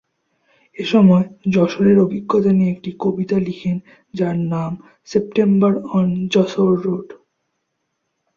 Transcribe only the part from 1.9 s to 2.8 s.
অভিজ্ঞতা নিয়ে